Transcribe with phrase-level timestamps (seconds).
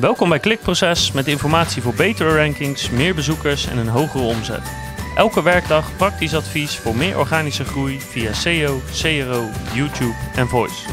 [0.00, 4.62] Welkom bij Klikproces met informatie voor betere rankings, meer bezoekers en een hogere omzet.
[5.16, 9.42] Elke werkdag praktisch advies voor meer organische groei via SEO, CRO,
[9.74, 10.88] YouTube en Voice.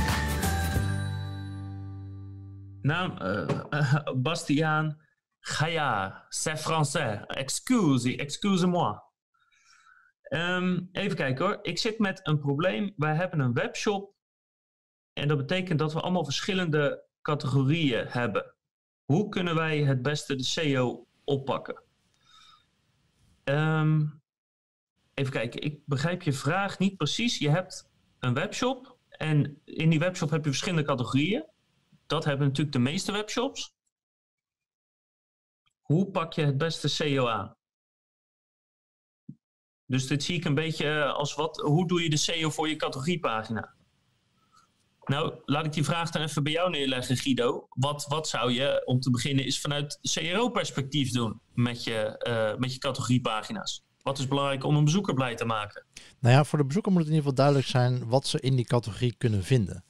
[2.82, 5.02] Naam uh, Bastiaan
[5.40, 7.26] Gaia, c'est français.
[7.28, 9.00] Excuse, excuse-moi.
[10.22, 11.60] Ehm, even kijken hoor.
[11.62, 12.94] Ik zit met een probleem.
[12.96, 14.14] Wij hebben een webshop.
[15.14, 18.56] En dat betekent dat we allemaal verschillende categorieën hebben.
[19.08, 21.84] Hoe kunnen wij het beste de SEO oppakken?
[23.44, 24.06] Ehm,
[25.14, 27.38] even kijken, ik begrijp je vraag niet precies.
[27.38, 31.46] Je hebt een webshop en in die webshop heb je verschillende categorieën.
[32.06, 33.76] Dat hebben natuurlijk de meeste webshops.
[35.82, 37.56] Hoe pak je het beste SEO aan?
[39.86, 42.76] Dus dit zie ik een beetje als wat, hoe doe je de SEO voor je
[42.76, 43.77] categoriepagina?
[45.08, 47.68] Nou, laat ik die vraag dan even bij jou neerleggen, Guido.
[47.70, 52.74] Wat, wat zou je, om te beginnen, is vanuit CRO-perspectief doen met je, uh, met
[52.74, 53.86] je categoriepagina's?
[54.02, 55.86] Wat is belangrijk om een bezoeker blij te maken?
[56.20, 58.56] Nou ja, voor de bezoeker moet het in ieder geval duidelijk zijn wat ze in
[58.56, 59.84] die categorie kunnen vinden.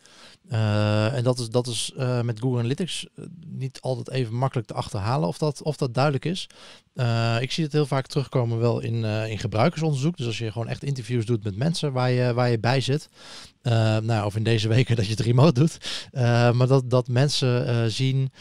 [0.49, 3.07] Uh, en dat is, dat is uh, met Google Analytics
[3.45, 6.49] niet altijd even makkelijk te achterhalen of dat, of dat duidelijk is.
[7.39, 10.17] Ik zie het heel vaak terugkomen wel in, in gebruikersonderzoek.
[10.17, 13.09] Dus als je gewoon echt interviews doet met mensen waar je, waar je bij zit.
[14.03, 15.77] Nou, of in deze weken dat je het remote doet.
[16.55, 18.31] maar dat, dat mensen zien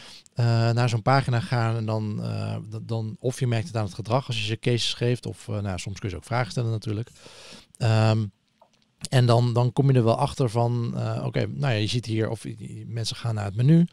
[0.73, 2.21] naar zo'n pagina gaan en dan,
[2.81, 5.25] dan of je merkt het aan het gedrag als je ze cases geeft.
[5.25, 7.09] Of nou, soms kun je ze ook vragen stellen natuurlijk.
[7.77, 8.31] Um,
[9.09, 12.29] en dan, dan kom je er wel achter van, oké, nou ja, je ziet hier,
[12.29, 12.45] of
[12.85, 13.87] mensen gaan naar het menu,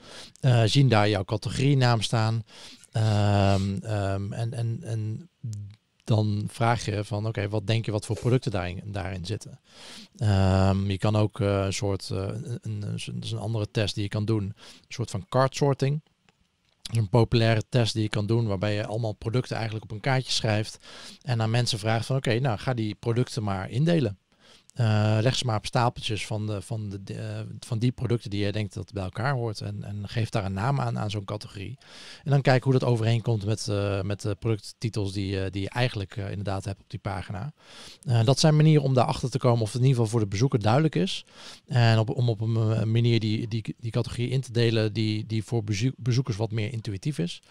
[0.65, 2.45] zien daar jouw categorienaam staan.
[2.97, 5.31] Um, um, en, en, en
[6.05, 9.61] dan vraag je van, oké, wat denk je wat voor producten daarin, daarin zitten?
[10.23, 14.09] Um, je kan ook uh, een soort, een, een, is een andere test die je
[14.09, 14.55] kan doen, een
[14.89, 16.01] soort van card sorting.
[16.93, 20.33] Een populaire test die je kan doen, waarbij je allemaal producten eigenlijk op een kaartje
[20.33, 20.79] schrijft.
[21.23, 24.19] En aan mensen vraagt van oké, nou ga die producten maar indelen.
[25.21, 28.53] Leg ze maar op stapeltjes van, de, van, de, uh, van die producten die je
[28.53, 29.61] denkt dat bij elkaar hoort.
[29.61, 31.79] En, en geef daar een naam aan, aan zo'n categorie.
[32.25, 36.17] En dan kijk hoe dat overeenkomt met, uh, met de producttitels die, die je eigenlijk
[36.17, 37.53] inderdaad hebt op die pagina.
[38.25, 40.61] dat zijn manieren om daarachter te komen of het in ieder geval voor de bezoeker
[40.61, 41.25] duidelijk is.
[41.67, 45.45] En op, om op een manier die, die, die categorie in te delen die, die
[45.45, 45.65] voor
[45.97, 47.43] bezoekers wat meer intuïtief is.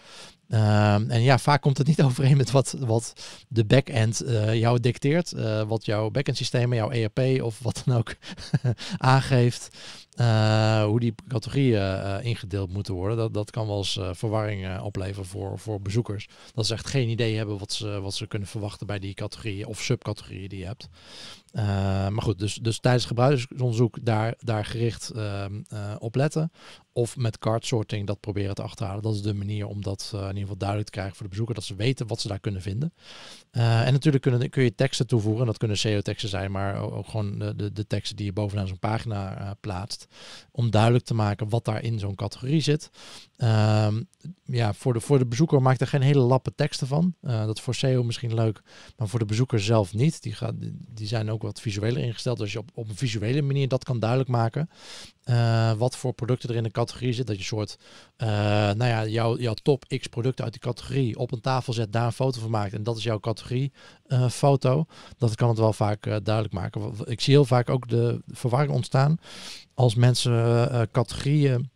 [0.48, 3.12] Ehm, en ja, vaak komt het niet overeen met wat, wat
[3.48, 5.32] de backend jou dicteert.
[5.66, 8.14] Wat jouw backend systemen, jouw ERP of wat dan ook
[8.98, 9.68] aangeeft.
[10.16, 13.16] Uh, hoe die categorieën ingedeeld moeten worden.
[13.16, 16.28] Dat, dat kan wel eens verwarring opleveren voor, voor bezoekers.
[16.52, 19.66] Dat ze echt geen idee hebben wat ze, wat ze kunnen verwachten bij die categorieën
[19.66, 20.88] of subcategorieën die je hebt.
[22.12, 25.62] maar goed, dus, dus tijdens gebruikersonderzoek daar, daar gericht ehm,
[25.98, 26.52] op letten.
[26.92, 29.02] Of met card sorting dat proberen te achterhalen.
[29.02, 31.54] Dat is de manier om dat in ieder geval duidelijk te krijgen voor de bezoeker.
[31.54, 32.92] Dat ze weten wat ze daar kunnen vinden.
[33.50, 35.46] En natuurlijk kunnen, kun je teksten toevoegen.
[35.46, 38.78] Dat kunnen SEO-teksten zijn, maar ook gewoon de, de, de, teksten die je bovenaan zo'n
[38.78, 40.03] pagina plaatst.
[40.50, 42.90] Om duidelijk te maken wat daar in zo'n categorie zit.
[43.36, 44.02] Ehm,
[44.44, 47.14] ja, voor de, voor de bezoeker maakt er geen hele lappe teksten van.
[47.20, 48.62] dat is voor SEO misschien leuk,
[48.96, 50.22] maar voor de bezoeker zelf niet.
[50.22, 50.54] Die, gaat,
[50.94, 52.38] die zijn ook wat visueler ingesteld.
[52.38, 54.68] Dus je op, op een visuele manier dat kan duidelijk maken.
[55.78, 57.26] wat voor producten er in de categorie zit.
[57.26, 57.78] Dat je soort,
[58.18, 61.92] uh, nou ja, jouw, jouw top X producten uit die categorie op een tafel zet,
[61.92, 62.72] daar een foto van maakt.
[62.72, 63.72] En dat is jouw categorie
[64.30, 64.86] foto.
[65.18, 66.94] Dat kan het wel vaak duidelijk maken.
[67.04, 69.18] Ik zie heel vaak ook de verwarring ontstaan
[69.74, 71.70] als mensen categorieën,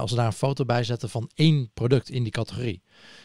[0.00, 2.82] als ze daar een foto bij zetten van één product in die categorie.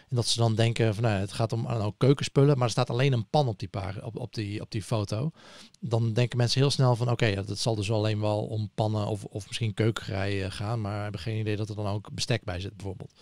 [0.10, 2.90] En dat ze dan denken van nou, het gaat om nou, keukenspullen, maar er staat
[2.90, 5.32] alleen een pan op die, paar, op, op, die, op die foto.
[5.80, 9.08] Dan denken mensen heel snel van oké, okay, dat zal dus alleen wel om pannen
[9.08, 12.60] of, of misschien keukengerei gaan, maar hebben geen idee dat er dan ook bestek bij
[12.60, 13.14] zit bijvoorbeeld.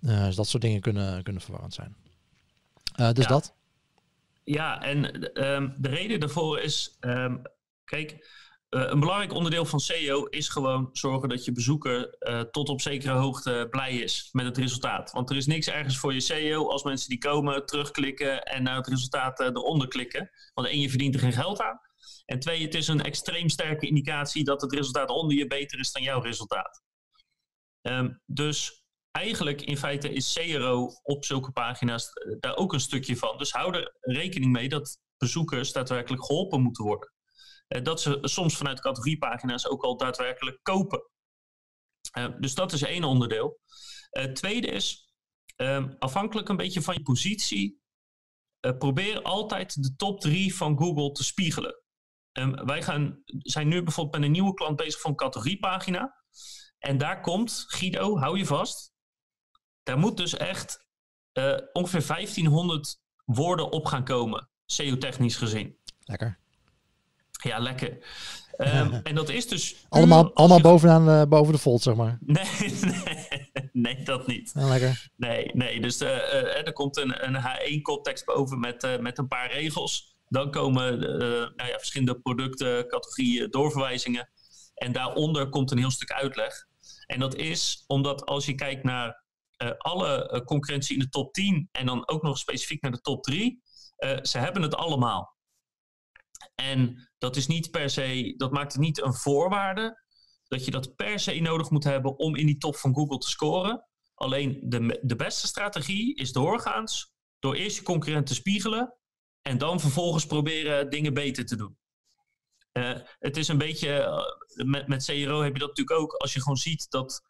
[0.00, 1.96] Uh, dus dat soort dingen kunnen, kunnen verwarrend zijn.
[2.96, 3.30] Uh, dus ja.
[3.30, 3.54] dat.
[4.44, 5.04] Ja, en
[5.44, 7.42] um, de reden daarvoor is, um,
[7.84, 8.26] kijk,
[8.74, 13.12] een belangrijk onderdeel van SEO is gewoon zorgen dat je bezoeker uh, tot op zekere
[13.12, 15.10] hoogte blij is met het resultaat.
[15.12, 18.76] Want er is niks ergens voor je SEO als mensen die komen, terugklikken en naar
[18.76, 20.30] het resultaat uh, eronder klikken.
[20.54, 21.80] Want één, je verdient er geen geld aan.
[22.26, 25.92] En twee, het is een extreem sterke indicatie dat het resultaat onder je beter is
[25.92, 26.82] dan jouw resultaat.
[27.82, 32.10] Um, dus eigenlijk in feite is CRO op zulke pagina's
[32.40, 33.38] daar ook een stukje van.
[33.38, 37.13] Dus hou er rekening mee dat bezoekers daadwerkelijk geholpen moeten worden.
[37.74, 41.08] Uh, dat ze soms vanuit categoriepagina's ook al daadwerkelijk kopen.
[42.18, 43.60] Uh, dus dat is één onderdeel.
[44.12, 45.14] Uh, tweede is,
[45.56, 47.82] um, afhankelijk een beetje van je positie,
[48.78, 51.82] probeer altijd de top drie van Google te spiegelen.
[52.32, 56.24] Um, wij gaan, zijn nu bijvoorbeeld met een nieuwe klant bezig van categoriepagina.
[56.78, 58.92] En daar komt, Guido, hou je vast,
[59.82, 60.86] daar moet dus echt
[61.72, 65.78] ongeveer 1500 woorden op gaan komen, SEO-technisch gezien.
[65.98, 66.43] Lekker.
[67.44, 67.98] Ja, lekker.
[68.58, 69.86] Um, en dat is dus.
[69.88, 72.18] Allemaal, allemaal bovenaan, uh, boven de fold, zeg maar.
[72.26, 74.52] Nee, nee, nee dat niet.
[74.54, 75.08] Ja, lekker.
[75.16, 75.80] Nee, nee.
[75.80, 80.16] Dus uh, uh, er komt een, een H1-context boven met, met een paar regels.
[80.28, 84.28] Dan komen nou ja, verschillende producten, categorieën, doorverwijzingen.
[84.74, 86.66] En daaronder komt een heel stuk uitleg.
[87.06, 89.22] En dat is omdat als je kijkt naar
[89.78, 93.62] alle concurrentie in de top 10 en dan ook nog specifiek naar de top 3,
[94.22, 95.33] ze hebben het allemaal.
[96.54, 100.02] En dat is niet per se, dat maakt het niet een voorwaarde
[100.48, 103.28] dat je dat per se nodig moet hebben om in die top van Google te
[103.28, 103.86] scoren.
[104.14, 108.94] Alleen de, de beste strategie is doorgaans door eerst je concurrent te spiegelen
[109.42, 111.78] en dan vervolgens proberen dingen beter te doen.
[112.72, 116.32] Uh, het is een beetje, uh, met, met CRO heb je dat natuurlijk ook, als
[116.32, 117.22] je gewoon ziet dat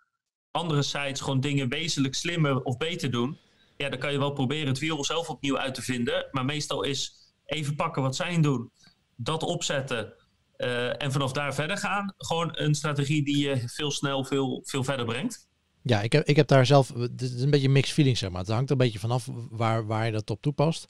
[0.50, 3.38] andere sites gewoon dingen wezenlijk slimmer of beter doen,
[3.76, 6.28] ja, dan kan je wel proberen het wiel zelf opnieuw uit te vinden.
[6.30, 8.72] Maar meestal is even pakken wat zij doen
[9.16, 10.12] dat opzetten
[10.56, 12.14] uh, en vanaf daar verder gaan.
[12.16, 15.48] Gewoon een strategie die je veel snel veel, veel verder brengt.
[15.82, 18.40] Ja, ik heb, ik heb daar zelf, het is een beetje mixed feeling zeg maar.
[18.40, 20.86] Het hangt er een beetje vanaf waar, waar je dat op toepast.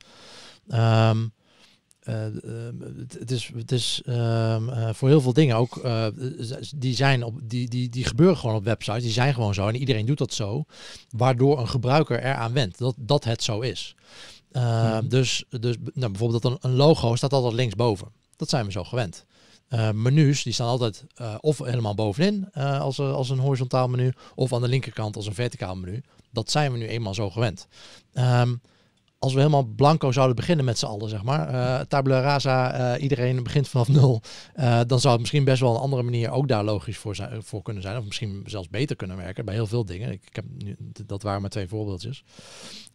[0.69, 1.33] Um,
[2.05, 2.27] uh,
[3.09, 5.89] het is, het is uh, voor heel veel dingen ook,
[6.77, 9.77] die, zijn op, die, die, die gebeuren gewoon op websites, die zijn gewoon zo en
[9.77, 10.65] iedereen doet dat zo,
[11.11, 13.95] waardoor een gebruiker eraan wendt dat, dat het zo is.
[14.57, 18.09] Uh, Dus, dus nou, bijvoorbeeld dat een, een, logo staat altijd linksboven.
[18.37, 19.25] Dat zijn we zo gewend.
[19.69, 24.13] Uh, menus die staan altijd uh, of helemaal bovenin uh, als, als een horizontaal menu,
[24.35, 26.03] of aan de linkerkant als een verticaal menu.
[26.31, 27.67] Dat zijn we nu eenmaal zo gewend.
[28.15, 28.61] Um,
[29.25, 33.03] als we helemaal blanco zouden beginnen met z'n allen, zeg maar, uh, tabula rasa, uh,
[33.03, 34.23] iedereen begint vanaf nul,
[34.57, 37.43] uh, dan zou het misschien best wel een andere manier ook daar logisch voor, zijn,
[37.43, 37.99] voor kunnen zijn.
[37.99, 40.13] Of misschien zelfs beter kunnen werken bij heel veel dingen.
[40.13, 40.77] Ik, heb nu,
[41.07, 42.25] dat waren maar twee voorbeeldjes.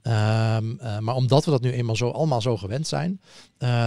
[0.04, 3.22] Um, maar omdat we dat nu eenmaal zo allemaal zo gewend zijn,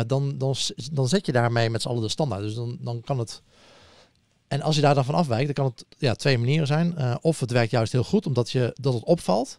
[0.06, 0.54] dan, dan,
[0.92, 2.42] dan zet je daarmee met z'n allen de standaard.
[2.42, 3.42] Dus dan, dan kan het
[4.48, 7.18] en als je daar dan van afwijkt, dan kan het ja, twee manieren zijn.
[7.20, 9.58] Of het werkt juist heel goed, omdat je, dat het opvalt.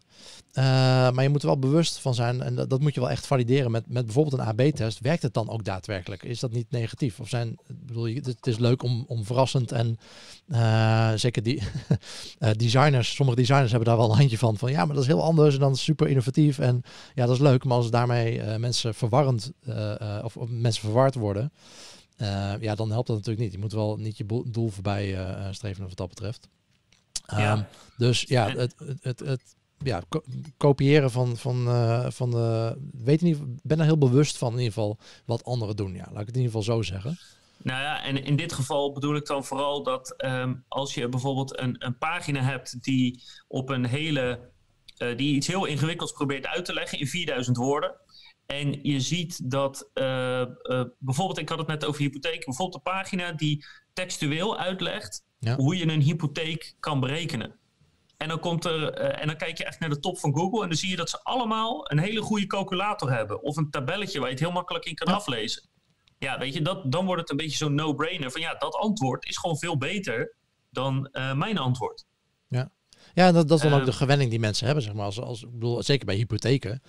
[0.54, 0.64] Uh,
[1.12, 3.28] maar je moet er wel bewust van zijn, en dat, dat, moet je wel echt
[3.28, 5.00] valideren met, met bijvoorbeeld een AB-test.
[5.00, 6.24] Werkt het dan ook daadwerkelijk?
[6.24, 7.20] Is dat niet negatief?
[7.20, 9.98] Of zijn, bedoel je, het is leuk om, om verrassend en
[10.48, 11.62] uh, zeker die
[12.58, 14.58] designers, sommige designers hebben daar wel een handje van.
[14.58, 16.60] Van ja, maar dat is heel anders en dan super innovatief.
[16.60, 16.82] En
[17.16, 19.52] ja, dat is leuk, maar als daarmee mensen verwarrend
[20.24, 21.52] of, of mensen verward worden.
[22.60, 23.54] Ja, dan helpt dat natuurlijk niet.
[23.54, 25.18] Je moet wel niet je doel voorbij
[25.52, 26.50] streven wat dat betreft.
[27.26, 27.58] Ja.
[27.58, 27.66] Um,
[27.98, 30.24] dus ja, het, het, het, het ja, ko
[30.58, 32.78] kopiëren van, van, uh, van de.
[32.92, 35.94] Weet in ieder geval, ben er heel bewust van in ieder geval wat anderen doen.
[35.94, 37.18] Ja, laat ik het in ieder geval zo zeggen.
[37.58, 41.60] Nou ja, en in dit geval bedoel ik dan vooral dat um, als je bijvoorbeeld
[41.60, 44.52] een, een pagina hebt die op een hele.
[44.98, 47.96] Uh, die iets heel ingewikkelds probeert uit te leggen in 4000 woorden.
[48.46, 52.94] En je ziet dat uh, uh, bijvoorbeeld, ik had het net over hypotheek, bijvoorbeeld een
[52.94, 55.56] pagina die textueel uitlegt ja.
[55.56, 57.56] hoe je een hypotheek kan berekenen.
[58.24, 60.62] En dan, komt er, uh, en dan kijk je echt naar de top van Google
[60.62, 63.42] en dan zie je dat ze allemaal een hele goede calculator hebben.
[63.42, 65.14] Of een tabelletje waar je het heel makkelijk in kan ja.
[65.18, 65.70] aflezen.
[66.18, 69.26] Ja, weet je, dat, dan wordt het een beetje zo'n no-brainer van ja, dat antwoord
[69.26, 70.36] is gewoon veel beter
[70.70, 72.06] dan mijn antwoord.
[72.48, 72.72] Ja.
[73.14, 75.06] Ja, dat, dat is dan ook de gewenning die mensen hebben, zeg maar.
[75.06, 76.82] Als, als, ik bedoel, zeker bij hypotheken.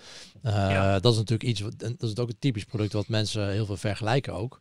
[0.42, 1.00] Uh, ja.
[1.00, 4.32] Dat is natuurlijk iets, dat is ook een typisch product wat mensen heel veel vergelijken
[4.32, 4.61] ook.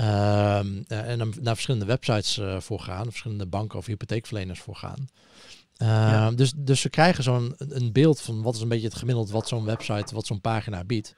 [0.00, 5.08] Uh, en dan naar verschillende websites uh, voor gaan, verschillende banken of hypotheekverleners voor gaan.
[5.82, 6.30] Uh, ja.
[6.30, 9.48] dus, dus ze krijgen zo'n een beeld van wat is een beetje het gemiddeld wat
[9.48, 11.14] zo'n website, wat zo'n pagina biedt.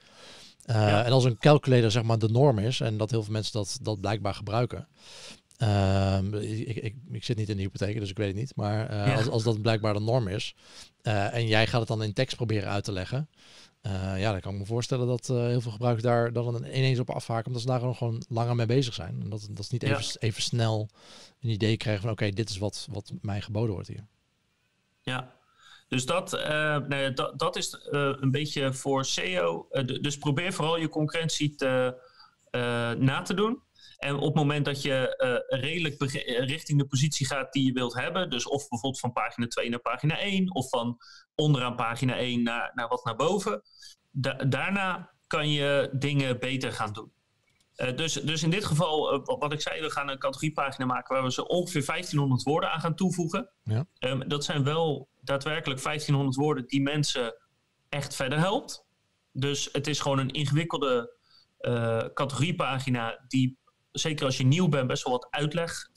[0.67, 1.05] Uh, ja.
[1.05, 3.79] En als een calculator zeg maar de norm is en dat heel veel mensen dat,
[3.83, 4.89] dat blijkbaar gebruiken,
[5.63, 8.57] Um, ik, ik, ik, zit niet in de hypotheek, dus ik weet het niet.
[8.57, 9.15] Maar ja.
[9.15, 10.55] als, als dat blijkbaar de norm is
[11.03, 13.29] uh, en jij gaat het dan in tekst proberen uit te leggen,
[14.17, 17.47] ja, dan kan ik me voorstellen dat heel veel gebruikers daar dan ineens op afhaken,
[17.47, 19.21] omdat ze daar gewoon langer mee bezig zijn.
[19.23, 20.89] En dat, dat is niet even, even snel
[21.41, 24.07] een idee krijgen van oké, okay, dit is wat, wat mij geboden wordt hier.
[25.09, 25.37] Ja,
[25.89, 26.33] dus dat,
[26.89, 29.69] nee, dat, dat is een beetje voor SEO.
[30.01, 32.03] dus probeer vooral je concurrentie te,
[32.99, 33.63] na te doen.
[33.99, 35.15] En op het moment dat je
[35.49, 36.03] redelijk
[36.45, 39.81] richting de positie gaat die je wilt hebben, dus of bijvoorbeeld van pagina 2 naar
[39.81, 40.99] pagina 1, of van
[41.35, 43.63] onderaan pagina 1 naar, naar wat naar boven,
[44.11, 47.13] da daarna kan je dingen beter gaan doen.
[47.79, 51.15] Uh, dus, dus in dit geval, uh, wat ik zei, we gaan een categoriepagina maken
[51.15, 53.51] waar we ze ongeveer 1500 woorden aan gaan toevoegen.
[53.63, 53.87] Ja.
[53.99, 57.35] Um, dat zijn wel daadwerkelijk 1500 woorden die mensen
[57.89, 58.87] echt verder helpt.
[59.33, 61.17] Dus het is gewoon een ingewikkelde
[61.61, 63.59] uh, categoriepagina die
[63.91, 65.91] zeker als je nieuw bent, best wel wat uitleg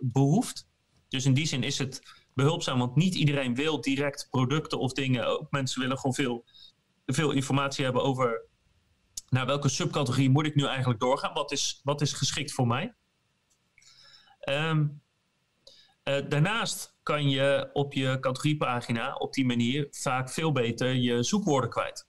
[0.00, 0.66] behoeft.
[1.08, 2.02] Dus in die zin is het
[2.34, 5.26] behulpzaam, want niet iedereen wil direct producten of dingen.
[5.26, 6.44] Ook mensen willen gewoon veel,
[7.06, 8.48] veel informatie hebben over
[9.30, 11.34] naar welke subcategorie moet ik nu eigenlijk doorgaan?
[11.34, 12.94] Wat is, wat is geschikt voor mij?
[14.40, 14.86] Ehm,
[16.02, 21.70] eh, daarnaast kan je op je categoriepagina op die manier vaak veel beter je zoekwoorden
[21.70, 22.08] kwijt.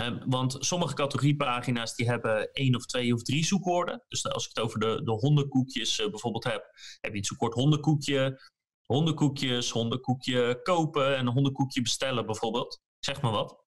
[0.00, 4.04] Um, want sommige categoriepagina's die hebben één of twee of drie zoekwoorden.
[4.08, 6.64] Dus als ik het over de, de hondenkoekjes uh, bijvoorbeeld heb,
[7.00, 8.40] heb je het zoekwoord hondenkoekje,
[8.82, 12.80] hondenkoekjes, hondenkoekje kopen en hondenkoekje bestellen bijvoorbeeld.
[12.98, 13.64] Zeg maar wat.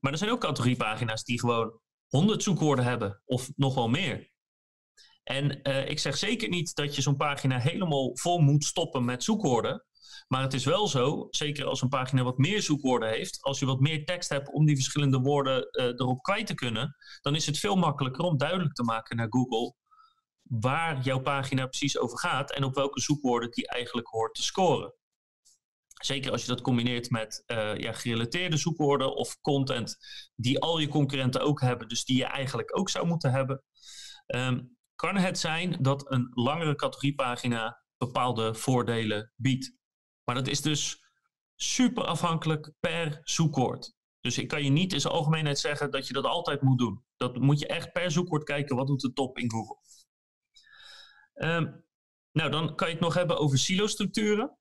[0.00, 4.30] Maar er zijn ook categoriepagina's die gewoon 100 zoekwoorden hebben of nog wel meer.
[5.22, 9.24] En uh, ik zeg zeker niet dat je zo'n pagina helemaal vol moet stoppen met
[9.24, 9.82] zoekwoorden.
[10.28, 13.66] Maar het is wel zo, zeker als een pagina wat meer zoekwoorden heeft, als je
[13.66, 17.46] wat meer tekst hebt om die verschillende woorden uh, erop kwijt te kunnen, dan is
[17.46, 19.74] het veel makkelijker om duidelijk te maken naar Google
[20.42, 24.94] waar jouw pagina precies over gaat en op welke zoekwoorden die eigenlijk hoort te scoren.
[25.98, 29.96] Zeker als je dat combineert met uh, ja, gerelateerde zoekwoorden of content
[30.34, 33.62] die al je concurrenten ook hebben, dus die je eigenlijk ook zou moeten hebben.
[34.26, 39.76] Um, kan het zijn dat een langere categoriepagina bepaalde voordelen biedt.
[40.24, 41.02] Maar dat is dus
[41.54, 43.96] super afhankelijk per zoekwoord.
[44.20, 47.04] Dus ik kan je niet in zijn algemeenheid zeggen dat je dat altijd moet doen.
[47.16, 49.76] Dat moet je echt per zoekwoord kijken, wat doet de top in Google.
[51.34, 51.84] Um,
[52.32, 54.57] nou, dan kan je het nog hebben over silo-structuren.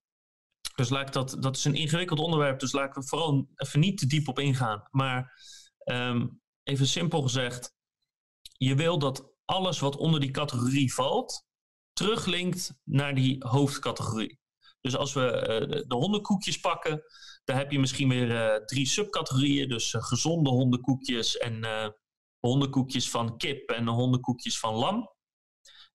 [0.77, 3.97] Dus laat ik dat, dat is een ingewikkeld onderwerp, dus laat ik vooral even niet
[3.97, 4.87] te diep op ingaan.
[4.91, 5.41] Maar
[5.85, 7.75] um, even simpel gezegd,
[8.41, 11.45] je wil dat alles wat onder die categorie valt,
[11.93, 14.39] teruglinkt naar die hoofdcategorie.
[14.81, 17.03] Dus als we uh, de, de hondenkoekjes pakken,
[17.43, 19.69] dan heb je misschien weer uh, drie subcategorieën.
[19.69, 21.65] Dus uh, gezonde hondenkoekjes en
[22.39, 25.09] hondenkoekjes van kip en hondenkoekjes van lam.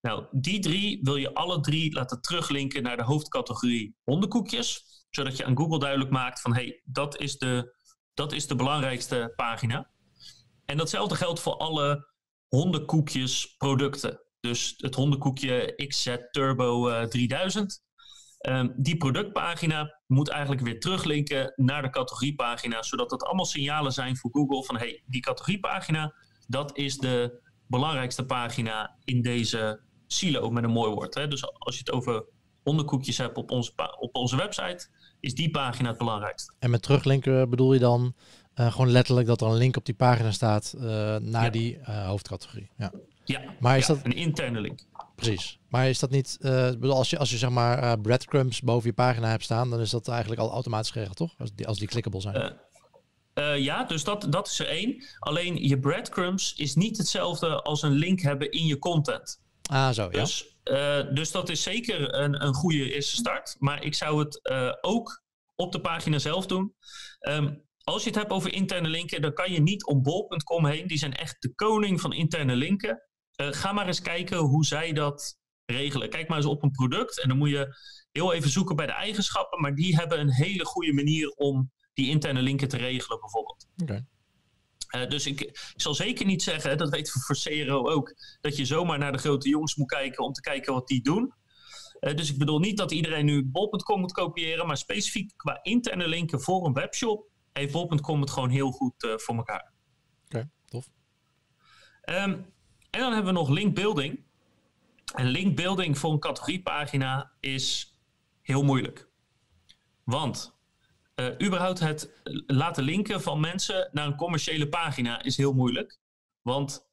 [0.03, 4.85] Nou, die drie wil je alle drie laten teruglinken naar de hoofdcategorie hondenkoekjes.
[5.11, 7.75] Zodat je aan Google duidelijk maakt van hé, hey, dat, is de,
[8.15, 9.91] dat is de belangrijkste pagina.
[10.65, 12.09] En datzelfde geldt voor alle
[12.49, 14.21] hondenkoekjes producten.
[14.41, 17.83] Dus het hondenkoekje XZ Turbo uh, 3000.
[18.49, 24.17] Um, die productpagina moet eigenlijk weer teruglinken naar de categoriepagina, zodat dat allemaal signalen zijn
[24.17, 26.15] voor Google van hey, die categoriepagina,
[26.47, 29.81] dat is de belangrijkste pagina in deze
[30.13, 31.15] silo met een mooi woord.
[31.15, 31.29] Hè?
[31.29, 32.25] Dus als je het over
[32.63, 34.89] hondenkoekjes hebt op onze, op onze website,
[35.21, 36.53] is die pagina het belangrijkste.
[36.59, 38.15] En met teruglinken bedoel je dan
[38.55, 40.83] uh, gewoon letterlijk dat er een link op die pagina staat uh,
[41.17, 41.51] naar ja.
[41.51, 42.71] die uh, hoofdcategorie.
[42.77, 42.93] Ja,
[43.25, 43.41] ja.
[43.61, 44.81] maar is ja, dat een interne link?
[45.17, 45.59] Precies.
[45.69, 49.29] Maar is dat niet, bedoel, als je, als je zeg maar breadcrumbs boven je pagina
[49.29, 51.35] hebt staan, dan is dat eigenlijk al automatisch geregeld, toch?
[51.39, 52.57] Als die, als die clickable zijn.
[53.63, 55.03] Ja, dus dat, dat is er één.
[55.19, 59.41] Alleen je breadcrumbs is niet hetzelfde als een link hebben in je content.
[59.73, 60.21] Ah, zo, ja.
[60.21, 63.57] Dus, uh, dus dat is zeker een, een goede eerste start.
[63.59, 65.23] Maar ik zou het uh, ook
[65.55, 66.75] op de pagina zelf doen.
[67.29, 70.87] Um, als je het hebt over interne linken, dan kan je niet om bol.com heen.
[70.87, 73.03] Die zijn echt de koning van interne linken.
[73.37, 76.11] ga maar eens kijken hoe zij dat regelen.
[76.11, 77.77] Kijk maar eens op een product en dan moet je
[78.11, 79.61] heel even zoeken bij de eigenschappen.
[79.61, 83.67] Maar die hebben een hele goede manier om die interne linken te regelen, bijvoorbeeld.
[83.83, 84.07] Okay.
[84.97, 88.57] Uh, dus ik, ik, zal zeker niet zeggen, dat weten we voor Cero ook, dat
[88.57, 91.33] je zomaar naar de grote jongens moet kijken om te kijken wat die doen.
[92.01, 96.09] Uh, dus ik bedoel niet dat iedereen nu bol.com moet kopiëren, maar specifiek qua interne
[96.09, 99.73] linken voor een webshop heeft bol.com het gewoon heel goed uh, voor elkaar.
[100.25, 100.89] Oké, okay, tof.
[102.05, 102.53] Um,
[102.91, 104.25] en dan hebben we nog linkbuilding.
[105.15, 107.97] En linkbuilding voor een categoriepagina is
[108.43, 109.09] heel moeilijk.
[110.05, 110.55] Want
[111.21, 115.99] uh, überhaupt het laten linken van mensen naar een commerciële pagina is heel moeilijk.
[116.41, 116.91] Want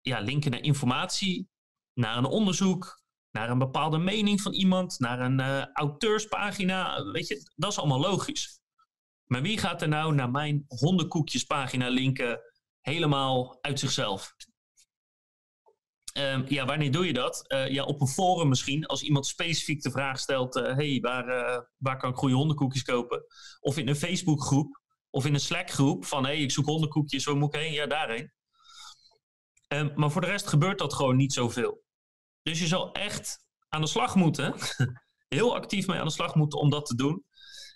[0.00, 1.48] ja, linken naar informatie,
[1.92, 7.50] naar een onderzoek, naar een bepaalde mening van iemand, naar een uh, auteurspagina, weet je,
[7.56, 8.60] dat is allemaal logisch.
[9.26, 12.40] Maar wie gaat er nou naar mijn hondenkoekjespagina linken
[12.80, 14.34] helemaal uit zichzelf?
[16.18, 17.44] Um, ja, wanneer doe je dat?
[17.48, 18.86] Uh, ja, op een forum misschien.
[18.86, 22.82] Als iemand specifiek de vraag stelt: uh, hey, waar, uh, waar kan ik goede hondenkoekjes
[22.82, 23.24] kopen?
[23.60, 27.54] Of in een Facebookgroep of in een Slack-groep van: hey, ik zoek hondenkoekjes, waar moet
[27.54, 27.72] ik heen?
[27.72, 28.32] Ja, daarheen.
[29.68, 31.82] Um, maar voor de rest gebeurt dat gewoon niet zoveel.
[32.42, 34.54] Dus je zal echt aan de slag moeten.
[35.28, 37.24] Heel actief mee aan de slag moeten om dat te doen.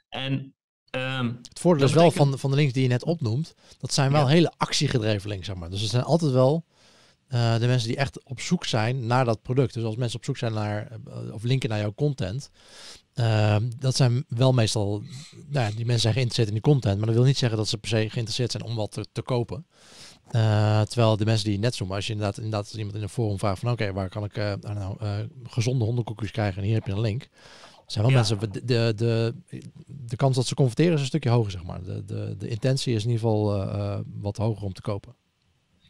[0.09, 0.55] En
[0.97, 4.13] Um, het voordeel is wel van, van de links die je net opnoemt, dat zijn
[4.13, 4.27] wel ja.
[4.27, 5.71] hele actiegedreven links, zeg maar.
[5.71, 6.65] Dus het zijn altijd wel
[7.35, 9.75] uh, de mensen die echt op zoek zijn naar dat product.
[9.75, 12.51] Dus als mensen op zoek zijn naar, uh, of linken naar jouw content,
[13.15, 15.03] uh, dat zijn wel meestal,
[15.49, 17.69] nou ja, die mensen zijn geïnteresseerd in die content, maar dat wil niet zeggen dat
[17.69, 19.67] ze per se geïnteresseerd zijn om wat te, te kopen.
[20.89, 23.59] Terwijl de mensen die net zoomen, als je inderdaad, inderdaad iemand in een forum vraagt
[23.61, 24.97] van oké, okay, waar kan ik nou,
[25.43, 27.29] gezonde hondenkoekjes krijgen en hier heb je een link.
[27.87, 28.19] zijn wel Ja.
[28.19, 29.35] mensen, de, de, de,
[29.87, 31.83] de kans dat ze converteren is een stukje hoger, zeg maar.
[31.83, 35.15] De, de, de intentie is in ieder geval eh, eh, wat hoger om te kopen.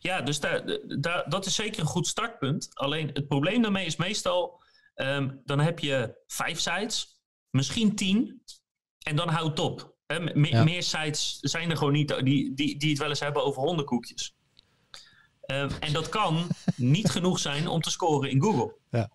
[0.06, 2.68] Ja, dus daar, daar, dat is zeker een goed startpunt.
[2.74, 4.62] Alleen het probleem daarmee is meestal,
[4.94, 7.20] ehm, dan heb je vijf sites,
[7.50, 8.42] misschien tien,
[8.98, 9.94] en dan houdt het op.
[10.34, 10.64] Me- Ja.
[10.64, 14.36] Meer sites zijn er gewoon niet die, die, die het wel eens hebben over hondenkoekjes.
[15.40, 16.46] Ehm, en dat kan
[16.76, 18.76] niet genoeg zijn om te scoren in Google.
[18.90, 19.10] Ja.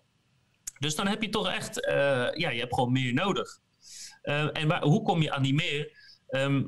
[0.78, 1.94] Dus dan heb je toch echt, eh,
[2.32, 3.58] ja, je hebt gewoon meer nodig.
[4.22, 5.96] Eh, en waar, hoe kom je aan die meer?
[6.28, 6.64] Ehm,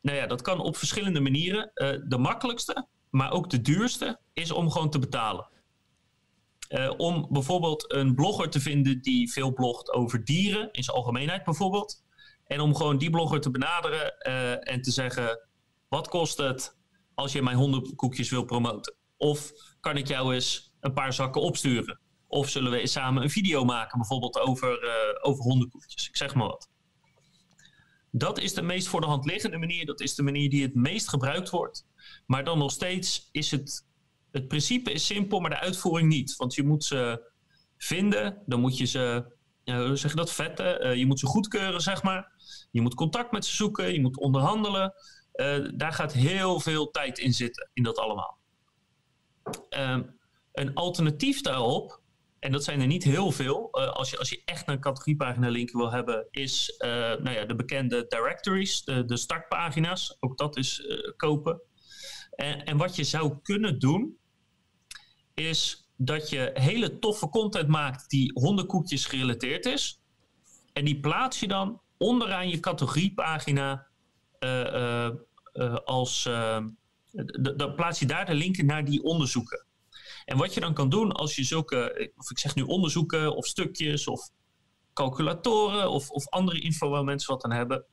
[0.00, 1.70] nou ja, dat kan op verschillende manieren.
[1.74, 5.48] Eh, de makkelijkste, maar ook de duurste, is om gewoon te betalen.
[6.68, 11.44] Eh, om bijvoorbeeld een blogger te vinden die veel blogt over dieren, in zijn algemeenheid
[11.44, 12.02] bijvoorbeeld.
[12.46, 15.48] En om gewoon die blogger te benaderen eh, en te zeggen:
[15.88, 16.76] wat kost het
[17.14, 18.94] als je mijn hondenkoekjes wil promoten?
[19.16, 22.00] Of kan ik jou eens een paar zakken opsturen?
[22.26, 26.08] Of zullen we samen een video maken, bijvoorbeeld over, eh, over hondenkoekjes?
[26.08, 26.70] Ik zeg maar wat.
[28.14, 29.86] Dat is de meest voor de hand liggende manier.
[29.86, 31.86] Dat is de manier die het meest gebruikt wordt.
[32.26, 33.86] Maar dan nog steeds is het.
[34.30, 36.36] Het principe is simpel, maar de uitvoering niet.
[36.36, 37.30] Want je moet ze
[37.76, 39.24] vinden, dan moet je ze.
[39.64, 40.32] eh, zeg je dat?
[40.32, 40.80] Vetten.
[40.80, 42.32] Eh, je moet ze goedkeuren, zeg maar.
[42.70, 44.94] Je moet contact met ze zoeken, je moet onderhandelen.
[45.32, 48.38] Eh, daar gaat heel veel tijd in zitten, in dat allemaal.
[49.68, 50.02] Ehm,
[50.52, 52.01] een alternatief daarop,
[52.42, 55.48] en dat zijn er niet heel veel, eh, als, je, als je echt een categoriepagina
[55.48, 60.16] linken wil hebben, is eh, nou ja, de bekende directories, de, de startpagina's.
[60.20, 61.60] Ook dat is eh, kopen.
[62.30, 64.16] En, en wat je zou kunnen doen,
[65.34, 70.00] is dat je hele toffe content maakt die hondenkoekjes gerelateerd is.
[70.72, 73.86] En die plaats je dan onderaan je categoriepagina
[75.84, 76.22] als.
[77.56, 79.66] dan plaats je daar de linken naar die onderzoeken.
[80.24, 83.46] En wat je dan kan doen als je zulke, of ik zeg nu onderzoeken of
[83.46, 84.30] stukjes of
[84.92, 87.84] calculatoren of, of andere info waar mensen wat aan hebben.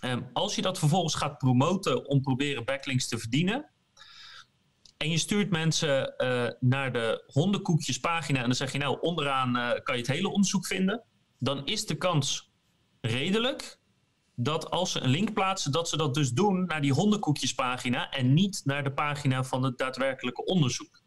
[0.00, 3.70] Ehm, als je dat vervolgens gaat promoten om proberen backlinks te verdienen.
[4.96, 9.82] En je stuurt mensen eh, naar de hondenkoekjespagina en dan zeg je nou onderaan eh,
[9.82, 11.02] kan je het hele onderzoek vinden.
[11.38, 12.50] Dan is de kans
[13.00, 13.78] redelijk
[14.34, 18.34] dat als ze een link plaatsen, dat ze dat dus doen naar die hondenkoekjespagina en
[18.34, 21.02] niet naar de pagina van het daadwerkelijke onderzoek.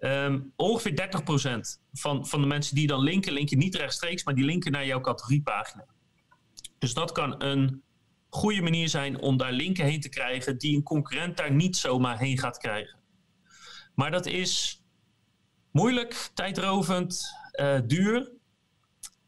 [0.00, 4.44] Ehm, ongeveer 30% van, van de mensen die dan linken, linken niet rechtstreeks, maar die
[4.44, 5.86] linken naar jouw categoriepagina.
[6.78, 7.82] Dus dat kan een
[8.28, 12.18] goede manier zijn om daar linken heen te krijgen die een concurrent daar niet zomaar
[12.18, 12.98] heen gaat krijgen.
[13.94, 14.82] Maar dat is
[15.70, 18.32] moeilijk, tijdrovend, eh, duur.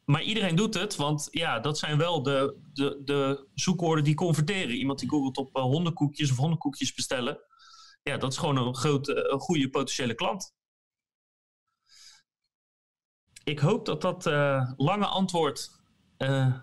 [0.05, 4.77] Maar iedereen doet het, want ja, dat zijn wel de, de, de zoekwoorden die converteren.
[4.77, 7.39] Iemand die googelt op eh, hondenkoekjes of hondenkoekjes bestellen.
[8.03, 10.55] Ja, dat is gewoon een grote, een goede potentiële klant.
[13.45, 15.71] Ik hoop dat dat eh, lange antwoord
[16.17, 16.55] eh,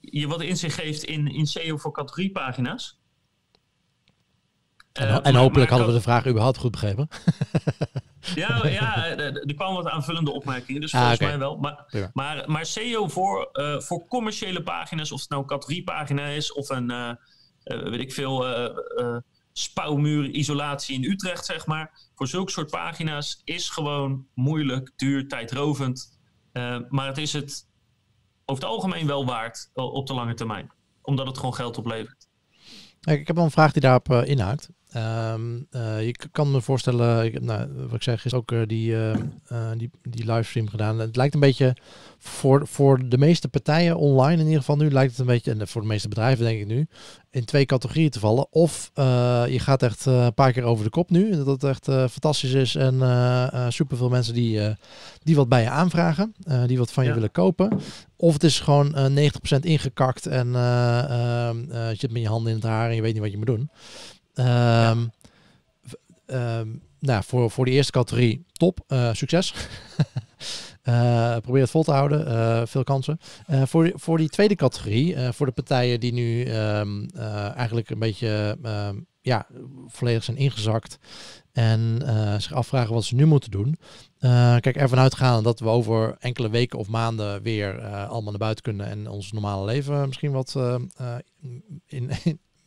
[0.00, 3.00] je wat inzicht geeft in, in SEO voor categoriepagina's.
[4.92, 7.08] En, Eh, en maar- hopelijk maar hadden we de vraag überhaupt goed begrepen.
[8.34, 11.56] Ja, ja er, kwamen wat aanvullende opmerkingen, dus Ah, volgens mij wel.
[11.56, 16.68] Maar, maar, maar SEO voor, voor commerciële pagina's, of het nou een categoriepagina is of
[16.68, 17.16] een,
[17.64, 19.16] weet ik veel, eh,
[19.52, 22.08] spouwmuurisolatie in Utrecht, zeg maar.
[22.14, 26.15] Voor zulke soort pagina's is gewoon moeilijk, duur, tijdrovend.
[26.56, 27.66] Eh, maar het is het
[28.44, 30.70] over het algemeen wel waard eh, op de lange termijn.
[31.02, 32.28] Omdat het gewoon geld oplevert.
[33.00, 34.68] Ik heb wel een vraag die daarop eh, inhaakt.
[34.96, 38.94] Ehm, eh, je kan me voorstellen, ik nou, wat ik zeg, is ook eh, die,
[38.94, 39.18] eh, eh,
[39.76, 40.98] die, die livestream gedaan.
[40.98, 41.76] Het lijkt een beetje
[42.18, 45.68] voor, voor de meeste partijen online, in ieder geval nu, lijkt het een beetje, en
[45.68, 46.86] voor de meeste bedrijven denk ik nu,
[47.30, 48.46] in twee categorieën te vallen.
[48.50, 48.90] Of
[49.48, 52.52] je gaat echt een paar keer over de kop nu, en dat het echt fantastisch
[52.52, 52.94] is en
[53.72, 54.60] superveel mensen die,
[55.22, 56.34] die wat bij je aanvragen,
[56.66, 57.14] die wat van je Ja.
[57.14, 57.78] willen kopen.
[58.16, 62.28] Of het is gewoon eh 90% ingekakt en eh, ehm, eh, je zit met je
[62.28, 63.70] handen in het haar en je weet niet wat je moet doen.
[64.36, 65.06] Ehm,
[66.26, 66.68] ehm,
[66.98, 69.54] nou, voor, voor de eerste categorie, top, eh, succes.
[70.86, 73.18] Eh, probeer het vol te houden, eh, veel kansen.
[73.46, 78.58] Voor, voor die tweede categorie, voor de partijen die nu ehm, eh, eigenlijk een beetje
[79.20, 79.46] ja,
[79.86, 80.98] volledig zijn ingezakt
[81.52, 82.02] en
[82.38, 83.78] zich afvragen wat ze nu moeten doen.
[84.60, 88.86] Kijk, ervan uitgaan dat we over enkele weken of maanden weer allemaal naar buiten kunnen
[88.86, 90.56] en ons normale leven misschien wat
[91.86, 92.10] in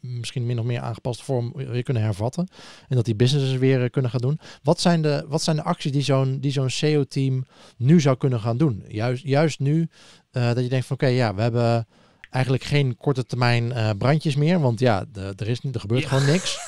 [0.02, 2.48] misschien min of meer aangepaste vorm weer kunnen hervatten.
[2.88, 4.40] En dat die businesses weer eh, kunnen gaan doen.
[4.64, 7.46] Wat zijn de, wat zijn de acties die zo'n die zo'n SEO-team
[7.78, 8.84] nu zou kunnen gaan doen?
[8.88, 9.90] Juist, juist nu
[10.32, 11.88] eh, dat je denkt van oké, ja, we hebben
[12.30, 14.60] eigenlijk geen korte termijn eh, brandjes meer.
[14.60, 16.08] Want ja, de, er, is niet, er gebeurt Ja.
[16.08, 16.58] gewoon niks.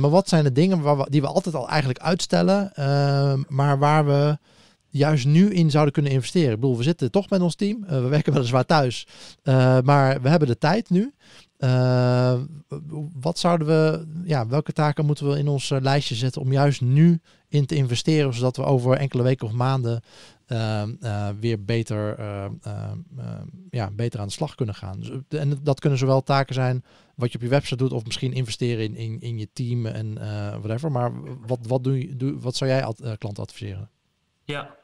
[0.00, 2.72] Maar wat zijn de dingen waar we, die we altijd al eigenlijk uitstellen,
[3.48, 4.38] maar waar we
[4.92, 6.52] juist nu in zouden kunnen investeren.
[6.52, 7.84] Ik bedoel, we zitten toch met ons team.
[7.88, 9.06] we werken weliswaar thuis.
[9.84, 11.12] maar we hebben de tijd nu.
[13.20, 17.20] wat zouden we, ja, welke taken moeten we in ons lijstje zetten om juist nu
[17.48, 20.02] in te investeren, zodat we over enkele weken of maanden
[20.52, 25.00] Ehm, eh, weer beter, ehm, ehm, ja, beter aan de slag kunnen gaan.
[25.00, 28.32] Dus, en dat kunnen zowel taken zijn wat je op je website doet, of misschien
[28.32, 30.14] investeren in, in, in je team en
[30.60, 30.92] whatever.
[30.92, 31.12] Maar
[31.46, 33.90] wat, wat, doe je, wat zou jij ad, uh, klanten adviseren?
[34.44, 34.76] Ja,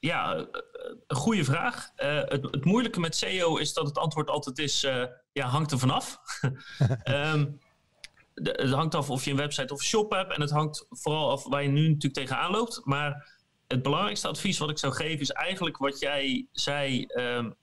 [0.00, 0.46] ja,
[1.06, 1.90] een goede vraag.
[1.96, 4.80] het, het, moeilijke met SEO is dat het antwoord altijd is,
[5.32, 6.18] ja, hangt er vanaf.
[7.04, 7.60] um,
[8.34, 11.30] het hangt af of je een website of een shop hebt en het hangt vooral
[11.30, 12.80] af waar je nu natuurlijk tegenaan loopt.
[12.84, 13.28] Maar
[13.66, 17.06] het belangrijkste advies wat ik zou geven is eigenlijk wat jij zei.
[17.06, 17.54] Um,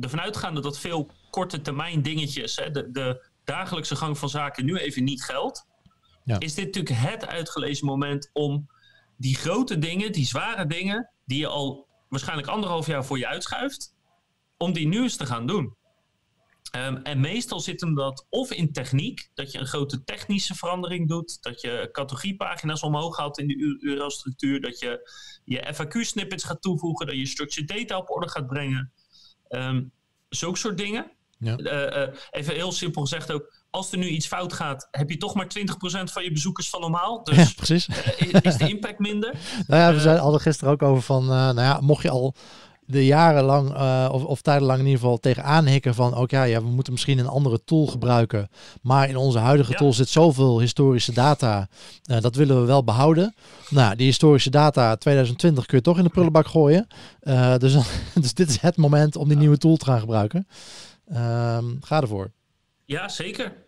[0.00, 4.76] ervan uitgaande dat veel korte termijn dingetjes, hè, de, de, dagelijkse gang van zaken nu
[4.76, 5.66] even niet geldt.
[6.24, 6.38] Ja.
[6.38, 8.70] Is dit natuurlijk het uitgelezen moment om
[9.18, 13.94] die grote dingen, die zware dingen, die je al waarschijnlijk anderhalf jaar voor je uitschuift,
[14.56, 15.76] om die nu eens te gaan doen.
[16.70, 21.08] Ehm, en meestal zit hem dat of in techniek, dat je een grote technische verandering
[21.08, 25.10] doet, dat je categoriepagina's omhoog haalt in de URL-structuur, dat je
[25.44, 28.92] je FAQ-snippets gaat toevoegen, dat je structured data op orde gaat brengen.
[29.48, 29.92] Um,
[30.28, 31.10] zulke soort dingen.
[31.38, 31.58] Ja.
[31.58, 35.16] Uh, uh, even heel simpel gezegd ook, als er nu iets fout gaat, heb je
[35.16, 35.62] toch maar 20%
[36.04, 37.24] van je bezoekers van normaal.
[37.24, 37.88] Dus ja, precies.
[37.88, 39.34] Uh, is de impact minder?
[39.66, 42.34] nou ja, we zijn hadden gisteren ook over van, nou ja, mocht je al
[42.88, 46.60] de jarenlang uh, of, of tijdenlang in ieder geval tegenaan hikken van oké, ja, ja,
[46.60, 48.48] we moeten misschien een andere tool gebruiken.
[48.82, 51.68] Maar in onze huidige tool zit zoveel historische data.
[52.10, 53.34] Uh, dat willen we wel behouden.
[53.68, 56.86] Nou, die historische data 2020 kun je toch in de prullenbak gooien.
[57.22, 57.76] Uh, dus,
[58.20, 60.46] dus dit is het moment om die nieuwe tool te gaan gebruiken.
[61.08, 62.32] Ehm, ga ervoor.
[62.84, 63.66] Ja, zeker.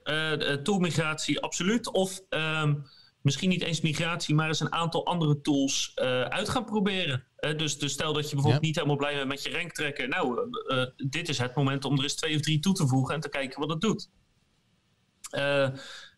[0.62, 1.92] toolmigratie, absoluut.
[1.92, 2.84] Of um,
[3.20, 7.24] misschien niet eens migratie, maar eens een aantal andere tools uh, uit gaan proberen.
[7.40, 10.08] Uh, dus, dus stel dat je bijvoorbeeld niet helemaal blij bent met je ranktrekker.
[10.08, 13.14] Nou, uh, dit is het moment om er eens twee of drie toe te voegen
[13.14, 14.10] en te kijken wat het doet.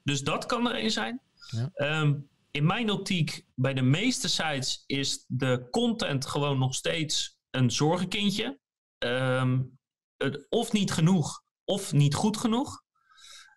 [0.03, 1.21] dus dat kan er een zijn.
[1.51, 2.01] Ja.
[2.01, 7.71] Um, in mijn optiek, bij de meeste sites is de content gewoon nog steeds een
[7.71, 8.59] zorgenkindje.
[8.99, 9.79] Um,
[10.49, 12.83] of niet genoeg, of niet goed genoeg.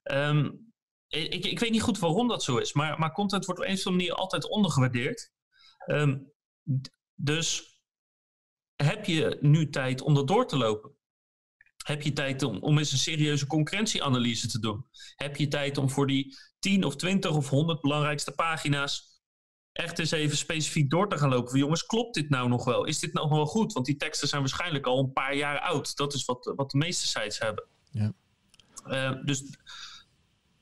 [0.04, 0.74] Um,
[1.08, 3.74] ik, ik weet niet goed waarom dat zo is, maar, maar content wordt op een
[3.74, 5.32] of andere manier altijd ondergewaardeerd.
[5.88, 6.34] Um,
[7.14, 7.80] dus
[8.76, 10.96] heb je nu tijd om dat door te lopen?
[11.86, 14.86] Heb je tijd om, om eens een serieuze concurrentieanalyse te doen?
[15.16, 19.15] Heb je tijd om voor die 10 of 20 of 100 belangrijkste pagina's
[19.76, 21.50] echt eens even specifiek door te gaan lopen?
[21.50, 22.86] Van, jongens, klopt dit nou nog wel?
[22.86, 23.74] Is dit nog wel goed?
[23.74, 25.96] Want die teksten zijn waarschijnlijk al een paar jaar oud.
[25.96, 27.64] Dat is wat, wat de meeste sites hebben.
[27.92, 28.14] Ja.
[28.88, 29.44] Uh, dus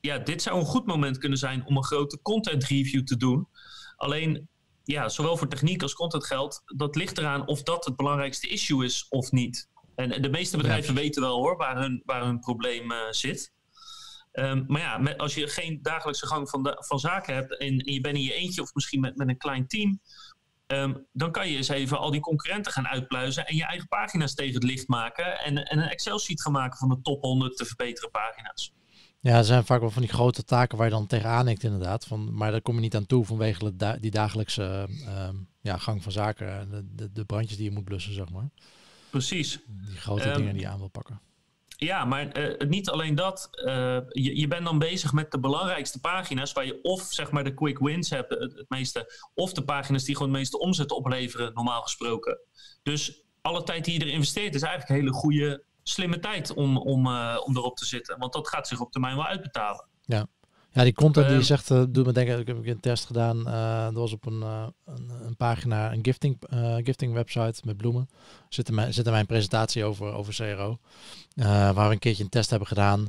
[0.00, 3.48] ja, dit zou een goed moment kunnen zijn om een grote content review te doen.
[3.96, 4.48] Alleen,
[4.84, 8.84] ja, zowel voor techniek als content geldt, dat ligt eraan of dat het belangrijkste issue
[8.84, 9.68] is of niet.
[9.94, 13.52] En de meeste bedrijven weten wel hoor, waar hun, waar hun probleem uh, zit.
[14.38, 17.78] Um, maar ja, met, als je geen dagelijkse gang van, de, van zaken hebt en,
[17.78, 20.00] en, je bent in je eentje of misschien met, met een klein team,
[20.66, 24.34] um, dan kan je eens even al die concurrenten gaan uitpluizen en je eigen pagina's
[24.34, 27.64] tegen het licht maken en, en een Excel-sheet gaan maken van de top 100 te
[27.64, 28.72] verbeteren pagina's.
[29.20, 32.04] Ja, er zijn vaak wel van die grote taken waar je dan tegenaan hikt inderdaad.
[32.04, 35.28] Van, maar daar kom je niet aan toe vanwege die dagelijkse uh,
[35.60, 36.70] ja, gang van zaken.
[36.70, 38.48] De, de, de, brandjes die je moet blussen, zeg maar.
[39.10, 39.58] Precies.
[39.66, 41.20] Die grote um, dingen die je aan wil pakken.
[41.84, 43.48] Ja, maar uh, niet alleen dat.
[43.52, 47.44] Uh, je, je bent dan bezig met de belangrijkste pagina's waar je of zeg maar
[47.44, 51.54] de quick wins hebt, het, meeste, of de pagina's die gewoon het meeste omzet opleveren,
[51.54, 52.38] normaal gesproken.
[52.82, 56.78] Dus alle tijd die je erin investeert is eigenlijk een hele goede slimme tijd om,
[56.78, 58.18] om, uh, om erop te zitten.
[58.18, 59.88] Want dat gaat zich op termijn wel uitbetalen.
[60.02, 60.26] Ja.
[60.74, 63.04] Ja, die content die je ehm, zegt, uh, doet me denken, ik heb een test
[63.04, 63.38] gedaan.
[63.38, 66.36] Uh, dat was op een, uh, een, een, pagina, een gifting,
[66.84, 68.08] gifting website met bloemen.
[68.48, 70.78] Zit er, mijn, zit er mijn presentatie over, over CRO.
[71.34, 73.08] waar we een keertje een test hebben gedaan.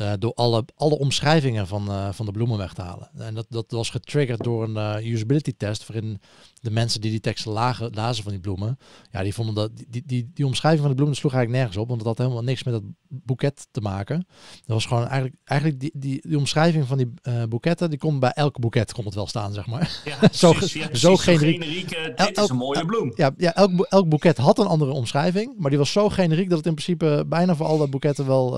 [0.00, 3.10] Uh, door alle, alle omschrijvingen van, uh, van de bloemen weg te halen.
[3.18, 6.20] En dat, dat was getriggerd door een uh, usability test, waarin
[6.60, 8.78] de mensen die die teksten lagen, lazen van die bloemen,
[9.10, 11.88] ja, die vonden dat die, die, die omschrijving van de bloemen sloeg eigenlijk nergens op,
[11.88, 14.26] want dat had helemaal niks met dat boeket te maken.
[14.56, 17.12] Dat was gewoon eigenlijk, eigenlijk die, die, die omschrijving van die
[17.48, 20.00] boeketten, die komt bij elk boeket komt het wel staan, zeg maar.
[20.04, 21.62] Ja, zo, ja, zo generiek.
[21.62, 23.12] generiek dit is een mooie bloem.
[23.14, 26.58] Ja, ja elk, elk boeket had een andere omschrijving, maar die was zo generiek dat
[26.58, 28.50] het in principe bijna voor al dat boeketten wel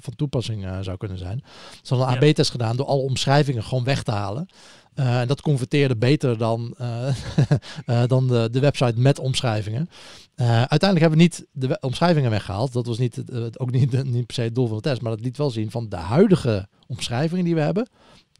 [0.00, 1.44] van toepassing uh, zou kunnen zijn.
[1.82, 4.48] Ze hadden een AB-test gedaan door alle omschrijvingen gewoon weg te halen.
[4.94, 9.88] Uh, en dat converteerde beter dan, uh, dan de, de website met omschrijvingen.
[10.36, 12.72] uiteindelijk hebben we niet de omschrijvingen weggehaald.
[12.72, 15.00] Dat was niet, het, ook niet, niet per se het doel van de test.
[15.00, 17.88] Maar dat liet wel zien van de huidige omschrijvingen die we hebben.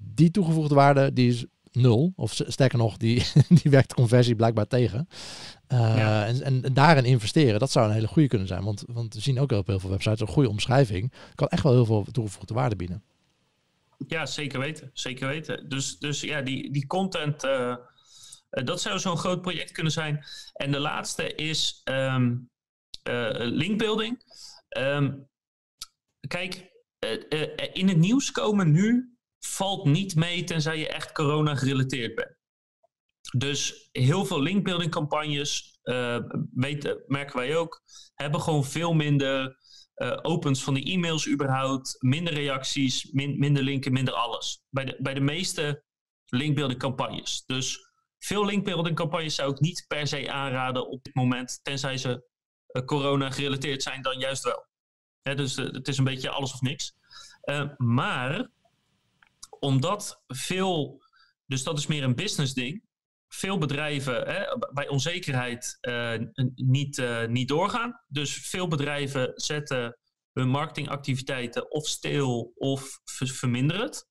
[0.00, 1.44] Die toegevoegde waarde die is
[1.76, 2.12] nul.
[2.16, 3.22] Of sterker nog, die,
[3.62, 5.08] die werkt conversie blijkbaar tegen.
[5.72, 8.64] Uh, en, en, daarin investeren, dat zou een hele goede kunnen zijn.
[8.64, 11.12] Want, want we zien ook op heel veel websites een goede omschrijving.
[11.34, 13.02] Kan echt wel heel veel toegevoegde waarde bieden.
[14.06, 14.90] Ja, zeker weten.
[14.92, 15.68] Zeker weten.
[15.68, 17.76] Dus, dus ja, die, die content, uh,
[18.50, 20.24] dat zou zo'n groot project kunnen zijn.
[20.52, 22.50] En de laatste is um,
[23.08, 24.22] uh, linkbuilding.
[24.78, 25.28] Um,
[26.28, 26.70] kijk,
[27.72, 32.35] in het nieuws komen nu valt niet mee tenzij je echt corona gerelateerd bent.
[33.30, 36.18] Dus heel veel linkbuilding campagnes, uh,
[36.54, 37.82] weten, merken wij ook,
[38.14, 39.56] hebben gewoon veel minder
[39.96, 44.62] uh, opens van de e-mails überhaupt, minder reacties, minder linken, minder alles.
[44.70, 45.84] Bij de, bij de meeste
[46.26, 47.44] linkbuilding campagnes.
[47.46, 52.26] Dus veel linkbuilding campagnes zou ik niet per se aanraden op dit moment, tenzij ze
[52.72, 54.66] uh, corona gerelateerd zijn, dan juist wel.
[55.22, 56.94] Hè, dus het is een beetje alles of niks.
[57.76, 58.50] maar
[59.58, 61.02] omdat veel,
[61.46, 62.85] dus dat is meer een business ding,
[63.28, 66.12] veel bedrijven hè, bij onzekerheid uh,
[66.54, 68.00] niet, uh, niet doorgaan.
[68.08, 69.98] Dus veel bedrijven zetten
[70.32, 74.08] hun marketingactiviteiten of stil of verminderen het.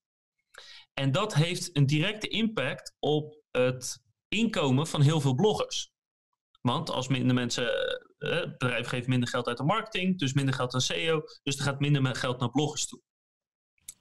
[0.94, 5.94] En dat heeft een directe impact op het inkomen van heel veel bloggers.
[6.60, 7.64] Want als minder mensen,
[8.18, 11.56] uh, het bedrijf geeft minder geld uit de marketing, dus minder geld aan SEO, dus
[11.56, 13.00] er gaat minder geld naar bloggers toe.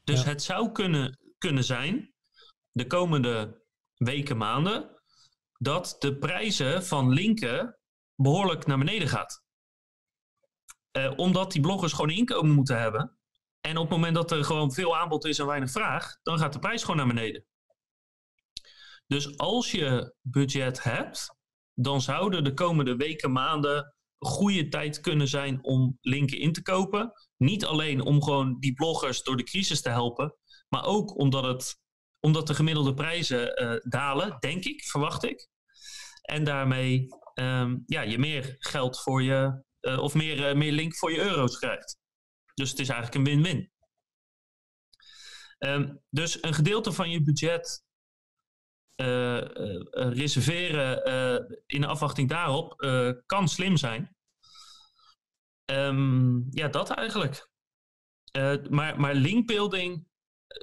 [0.03, 2.13] Dus het zou kunnen kunnen zijn
[2.71, 3.63] de komende
[3.95, 4.94] weken, maanden,
[5.57, 7.79] dat de prijzen van linken
[8.15, 9.43] behoorlijk naar beneden gaat.
[10.97, 13.17] Uh, omdat die bloggers gewoon inkomen moeten hebben.
[13.61, 16.53] En op het moment dat er gewoon veel aanbod is en weinig vraag, dan gaat
[16.53, 17.45] de prijs gewoon naar beneden.
[19.07, 21.35] Dus als je budget hebt,
[21.73, 27.11] dan zouden de komende weken, maanden goede tijd kunnen zijn om linken in te kopen.
[27.37, 30.35] Niet alleen om gewoon die bloggers door de crisis te helpen,
[30.69, 31.79] maar ook omdat, het,
[32.25, 35.47] omdat de gemiddelde prijzen uh, dalen, denk ik, verwacht ik.
[36.21, 40.95] En daarmee um, ja, je meer geld voor je, uh, of meer, uh, meer link
[40.95, 41.97] voor je euro's krijgt.
[42.53, 43.71] Dus het is eigenlijk een win-win.
[45.59, 47.83] Um, dus een gedeelte van je budget
[49.91, 52.75] reserveren in afwachting daarop
[53.25, 54.15] kan slim zijn.
[55.65, 57.49] Um, ja, dat eigenlijk.
[58.69, 60.07] maar, maar linkbuilding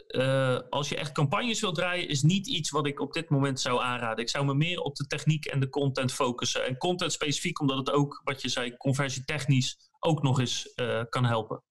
[0.09, 3.61] uh, als je echt campagnes wilt draaien, is niet iets wat ik op dit moment
[3.61, 4.25] zou aanraden.
[4.25, 6.67] Ik zou me meer op de techniek en de content focussen.
[6.67, 11.25] En content specifiek, omdat het ook, wat je zei, conversietechnisch ook nog eens uh, kan
[11.25, 11.63] helpen.